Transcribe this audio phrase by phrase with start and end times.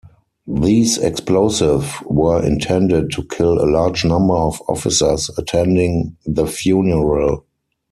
[0.47, 7.45] These explosives were intended to kill a large number of officers attending the funeral.